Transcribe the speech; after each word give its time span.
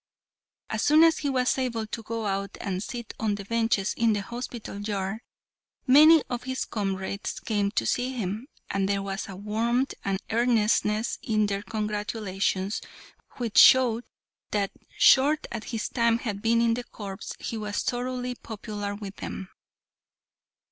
As 0.71 0.81
soon 0.81 1.03
as 1.03 1.19
he 1.19 1.29
was 1.29 1.59
able 1.59 1.85
to 1.85 2.01
go 2.01 2.25
out 2.25 2.57
and 2.59 2.81
sit 2.81 3.13
on 3.19 3.35
the 3.35 3.45
benches 3.45 3.93
in 3.93 4.13
the 4.13 4.23
hospital 4.23 4.79
yard, 4.79 5.19
many 5.85 6.23
of 6.27 6.41
his 6.45 6.65
comrades 6.65 7.39
came 7.39 7.69
to 7.73 7.85
see 7.85 8.11
him, 8.13 8.47
and 8.71 8.89
there 8.89 9.03
was 9.03 9.29
a 9.29 9.35
warmth 9.35 9.93
and 10.03 10.17
earnestness 10.31 11.19
in 11.21 11.45
their 11.45 11.61
congratulations 11.61 12.81
which 13.33 13.59
showed 13.59 14.03
that 14.49 14.71
short 14.97 15.45
as 15.51 15.65
his 15.65 15.87
time 15.87 16.17
had 16.17 16.41
been 16.41 16.61
in 16.61 16.73
the 16.73 16.83
corps, 16.83 17.19
he 17.37 17.55
was 17.55 17.83
thoroughly 17.83 18.33
popular 18.33 18.95
with 18.95 19.17
them. 19.17 19.49